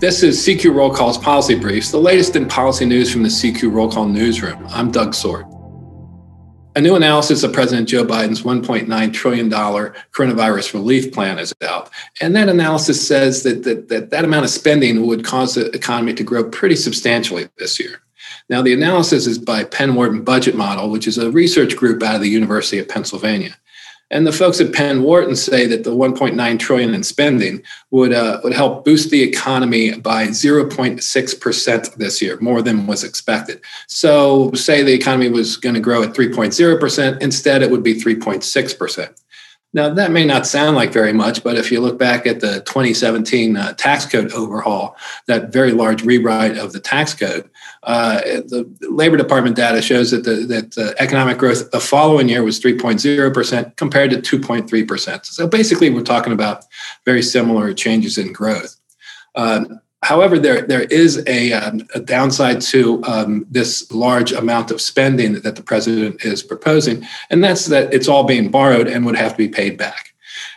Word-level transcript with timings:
This 0.00 0.22
is 0.22 0.38
CQ 0.46 0.76
Roll 0.76 0.94
Call's 0.94 1.18
Policy 1.18 1.56
Briefs, 1.56 1.90
the 1.90 1.98
latest 1.98 2.36
in 2.36 2.46
policy 2.46 2.84
news 2.84 3.12
from 3.12 3.24
the 3.24 3.28
CQ 3.28 3.72
Roll 3.72 3.90
Call 3.90 4.06
newsroom. 4.06 4.64
I'm 4.68 4.92
Doug 4.92 5.12
Sword. 5.12 5.44
A 6.76 6.80
new 6.80 6.94
analysis 6.94 7.42
of 7.42 7.52
President 7.52 7.88
Joe 7.88 8.04
Biden's 8.04 8.42
$1.9 8.42 9.12
trillion 9.12 9.50
coronavirus 9.50 10.74
relief 10.74 11.12
plan 11.12 11.40
is 11.40 11.52
out. 11.66 11.90
And 12.20 12.36
that 12.36 12.48
analysis 12.48 13.04
says 13.04 13.42
that 13.42 13.64
that, 13.64 13.88
that 13.88 14.10
that 14.10 14.24
amount 14.24 14.44
of 14.44 14.50
spending 14.50 15.04
would 15.04 15.24
cause 15.24 15.56
the 15.56 15.68
economy 15.72 16.14
to 16.14 16.22
grow 16.22 16.48
pretty 16.48 16.76
substantially 16.76 17.48
this 17.58 17.80
year. 17.80 18.00
Now, 18.48 18.62
the 18.62 18.72
analysis 18.72 19.26
is 19.26 19.36
by 19.36 19.64
Penn 19.64 19.96
Wharton 19.96 20.22
Budget 20.22 20.54
Model, 20.54 20.90
which 20.90 21.08
is 21.08 21.18
a 21.18 21.32
research 21.32 21.76
group 21.76 22.04
out 22.04 22.14
of 22.14 22.20
the 22.20 22.28
University 22.28 22.78
of 22.78 22.88
Pennsylvania. 22.88 23.56
And 24.10 24.26
the 24.26 24.32
folks 24.32 24.60
at 24.60 24.72
Penn 24.72 25.02
Wharton 25.02 25.36
say 25.36 25.66
that 25.66 25.84
the 25.84 25.90
1.9 25.90 26.58
trillion 26.58 26.94
in 26.94 27.02
spending 27.02 27.62
would 27.90 28.12
uh, 28.12 28.40
would 28.42 28.54
help 28.54 28.84
boost 28.84 29.10
the 29.10 29.22
economy 29.22 29.98
by 29.98 30.28
0.6 30.28 31.40
percent 31.40 31.88
this 31.98 32.22
year, 32.22 32.38
more 32.40 32.62
than 32.62 32.86
was 32.86 33.04
expected. 33.04 33.60
So, 33.86 34.50
say 34.52 34.82
the 34.82 34.94
economy 34.94 35.28
was 35.28 35.58
going 35.58 35.74
to 35.74 35.80
grow 35.80 36.02
at 36.02 36.14
3.0 36.14 36.80
percent, 36.80 37.22
instead 37.22 37.62
it 37.62 37.70
would 37.70 37.82
be 37.82 37.94
3.6 37.94 38.78
percent. 38.78 39.12
Now, 39.74 39.90
that 39.90 40.12
may 40.12 40.24
not 40.24 40.46
sound 40.46 40.76
like 40.76 40.92
very 40.92 41.12
much, 41.12 41.44
but 41.44 41.56
if 41.56 41.70
you 41.70 41.80
look 41.80 41.98
back 41.98 42.26
at 42.26 42.40
the 42.40 42.60
2017 42.60 43.56
uh, 43.56 43.74
tax 43.74 44.06
code 44.06 44.32
overhaul, 44.32 44.96
that 45.26 45.52
very 45.52 45.72
large 45.72 46.02
rewrite 46.02 46.56
of 46.56 46.72
the 46.72 46.80
tax 46.80 47.12
code, 47.12 47.50
uh, 47.82 48.20
the 48.22 48.66
Labor 48.88 49.18
Department 49.18 49.56
data 49.56 49.82
shows 49.82 50.10
that 50.10 50.24
the 50.24 50.46
that 50.46 50.72
the 50.72 50.94
economic 50.98 51.36
growth 51.36 51.70
the 51.70 51.80
following 51.80 52.30
year 52.30 52.42
was 52.42 52.58
3.0% 52.60 53.76
compared 53.76 54.10
to 54.10 54.38
2.3%. 54.38 55.26
So 55.26 55.46
basically, 55.46 55.90
we're 55.90 56.02
talking 56.02 56.32
about 56.32 56.64
very 57.04 57.22
similar 57.22 57.74
changes 57.74 58.16
in 58.16 58.32
growth. 58.32 58.76
Um, 59.34 59.80
However, 60.02 60.38
there, 60.38 60.62
there 60.62 60.82
is 60.82 61.24
a, 61.26 61.52
um, 61.52 61.86
a 61.94 62.00
downside 62.00 62.60
to 62.62 63.02
um, 63.04 63.46
this 63.50 63.90
large 63.90 64.32
amount 64.32 64.70
of 64.70 64.80
spending 64.80 65.40
that 65.40 65.56
the 65.56 65.62
president 65.62 66.24
is 66.24 66.42
proposing, 66.42 67.04
and 67.30 67.42
that's 67.42 67.66
that 67.66 67.92
it's 67.92 68.08
all 68.08 68.24
being 68.24 68.50
borrowed 68.50 68.86
and 68.86 69.04
would 69.06 69.16
have 69.16 69.32
to 69.32 69.38
be 69.38 69.48
paid 69.48 69.76
back. 69.76 70.14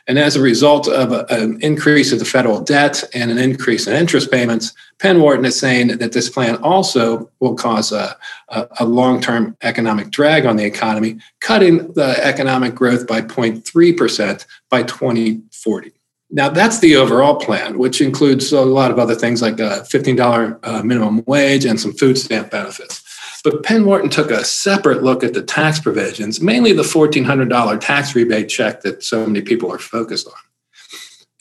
And 0.08 0.20
as 0.20 0.36
a 0.36 0.42
result 0.42 0.88
of 0.88 1.12
a, 1.12 1.26
an 1.30 1.60
increase 1.62 2.12
of 2.12 2.20
the 2.20 2.26
federal 2.26 2.62
debt 2.62 3.04
and 3.14 3.32
an 3.32 3.38
increase 3.38 3.88
in 3.88 3.96
interest 3.96 4.32
payments, 4.32 4.74
Penn 5.00 5.22
Wharton 5.22 5.46
is 5.46 5.60
saying 5.60 5.88
that 5.88 6.12
this 6.12 6.30
plan 6.30 6.58
also 6.58 7.30
will 7.40 7.56
cause 7.56 7.92
a, 7.92 8.16
a, 8.50 8.68
a 8.82 8.86
long 8.86 9.22
term 9.22 9.58
economic 9.62 10.12
drag 10.12 10.46
on 10.46 10.56
the 10.56 10.66
economy, 10.66 11.20
cutting 11.40 11.92
the 11.94 12.16
economic 12.24 12.76
growth 12.76 13.08
by 13.08 13.22
0.3% 13.22 14.46
by 14.70 14.84
2040. 14.84 15.92
Now, 16.34 16.48
that's 16.48 16.80
the 16.80 16.96
overall 16.96 17.36
plan, 17.36 17.78
which 17.78 18.00
includes 18.00 18.54
a 18.54 18.62
lot 18.62 18.90
of 18.90 18.98
other 18.98 19.16
things 19.16 19.42
like 19.42 19.60
a 19.60 19.86
$15 19.92 20.60
uh, 20.64 20.82
minimum 20.84 21.24
wage 21.28 21.66
and 21.66 21.80
some 21.80 21.92
food 21.92 22.18
stamp 22.18 22.52
benefits. 22.52 23.04
But 23.44 23.64
Penn 23.64 23.86
Wharton 23.86 24.10
took 24.10 24.32
a 24.32 24.46
separate 24.46 25.04
look 25.04 25.24
at 25.24 25.34
the 25.34 25.42
tax 25.42 25.80
provisions, 25.80 26.40
mainly 26.40 26.74
the 26.74 26.84
$1,400 26.84 27.80
tax 27.82 28.16
rebate 28.16 28.48
check 28.48 28.82
that 28.82 29.04
so 29.04 29.26
many 29.26 29.42
people 29.42 29.72
are 29.72 29.80
focused 29.80 30.28
on. 30.28 30.34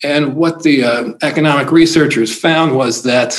And 0.02 0.34
what 0.34 0.62
the 0.62 0.82
uh, 0.82 1.12
economic 1.22 1.70
researchers 1.70 2.36
found 2.36 2.74
was 2.74 3.02
that 3.02 3.38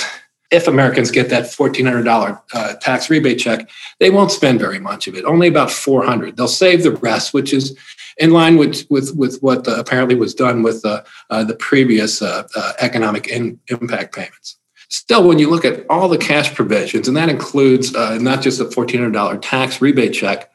if 0.52 0.68
Americans 0.68 1.12
get 1.12 1.30
that 1.30 1.46
$1,400 1.46 2.42
uh, 2.54 2.74
tax 2.76 3.10
rebate 3.10 3.40
check, 3.40 3.70
they 4.00 4.10
won't 4.10 4.32
spend 4.32 4.60
very 4.60 4.80
much 4.80 5.08
of 5.08 5.16
it, 5.16 5.24
only 5.26 5.48
about 5.48 5.72
400. 5.72 6.36
They'll 6.36 6.48
save 6.48 6.84
the 6.84 6.92
rest, 6.92 7.34
which 7.34 7.54
is 7.54 7.78
in 8.18 8.32
line 8.32 8.58
with 8.58 8.86
with, 8.90 9.16
with 9.16 9.40
what 9.40 9.68
uh, 9.68 9.76
apparently 9.80 10.16
was 10.16 10.36
done 10.36 10.62
with 10.62 10.86
uh, 10.86 11.02
uh 11.30 11.44
the 11.44 11.56
previous 11.56 12.22
uh, 12.22 12.48
uh, 12.56 12.74
economic 12.80 13.28
in, 13.28 13.60
impact 13.70 14.14
payments. 14.14 14.58
Still, 14.90 15.26
when 15.26 15.40
you 15.40 15.50
look 15.50 15.64
at 15.64 15.86
all 15.90 16.10
the 16.10 16.18
cash 16.18 16.54
provisions, 16.54 17.08
and 17.08 17.16
that 17.16 17.30
includes 17.30 17.94
not 17.94 18.42
just 18.42 18.60
the 18.60 18.66
$1,400 18.66 19.40
tax 19.42 19.82
rebate 19.82 20.14
check, 20.14 20.51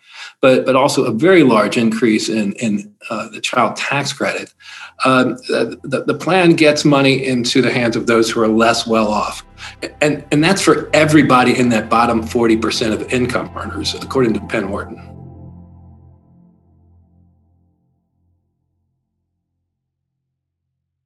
but, 0.47 0.65
but 0.65 0.77
also 0.77 1.03
a 1.03 1.11
very 1.11 1.43
large 1.43 1.77
increase 1.77 2.29
in, 2.29 2.53
in 2.53 2.95
the 3.33 3.41
child 3.41 3.75
tax 3.75 4.12
credit, 4.12 4.55
um, 5.05 5.31
the, 5.49 6.05
the 6.07 6.15
plan 6.15 6.55
gets 6.55 6.84
money 6.84 7.27
into 7.27 7.61
the 7.61 7.73
hands 7.73 7.97
of 7.97 8.07
those 8.07 8.31
who 8.31 8.41
are 8.41 8.47
less 8.47 8.87
well 8.87 9.09
off. 9.09 9.45
And, 10.01 10.25
and 10.31 10.45
that's 10.45 10.62
for 10.62 10.89
everybody 10.95 11.59
in 11.59 11.71
that 11.71 11.91
bottom 11.91 12.23
40% 12.23 12.93
of 12.93 13.12
income 13.12 13.51
earners, 13.56 13.95
according 13.95 14.35
to 14.35 14.41
Penn 14.41 14.71
Wharton. 14.71 15.16